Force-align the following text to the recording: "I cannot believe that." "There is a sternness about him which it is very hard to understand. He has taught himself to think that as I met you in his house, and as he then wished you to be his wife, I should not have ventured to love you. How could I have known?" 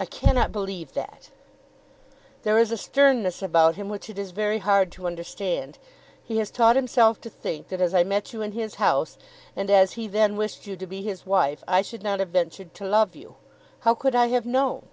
"I 0.00 0.06
cannot 0.06 0.50
believe 0.50 0.94
that." 0.94 1.28
"There 2.42 2.56
is 2.58 2.72
a 2.72 2.78
sternness 2.78 3.42
about 3.42 3.74
him 3.74 3.90
which 3.90 4.08
it 4.08 4.18
is 4.18 4.30
very 4.30 4.56
hard 4.60 4.90
to 4.92 5.06
understand. 5.06 5.76
He 6.24 6.38
has 6.38 6.50
taught 6.50 6.74
himself 6.74 7.20
to 7.20 7.28
think 7.28 7.68
that 7.68 7.78
as 7.78 7.92
I 7.92 8.02
met 8.02 8.32
you 8.32 8.40
in 8.40 8.52
his 8.52 8.76
house, 8.76 9.18
and 9.54 9.70
as 9.70 9.92
he 9.92 10.08
then 10.08 10.38
wished 10.38 10.66
you 10.66 10.74
to 10.78 10.86
be 10.86 11.02
his 11.02 11.26
wife, 11.26 11.62
I 11.68 11.82
should 11.82 12.02
not 12.02 12.18
have 12.18 12.30
ventured 12.30 12.72
to 12.76 12.86
love 12.86 13.14
you. 13.14 13.34
How 13.80 13.94
could 13.94 14.14
I 14.14 14.28
have 14.28 14.46
known?" 14.46 14.88